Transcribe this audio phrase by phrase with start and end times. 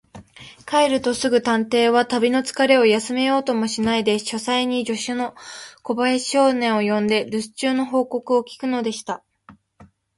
[0.65, 5.35] 帰るとすぐ、探偵は旅のつかれを休めようともしないで、書斎に助手の
[5.83, 9.23] 小林少年を呼んで、るす中の報告を聞くのでした。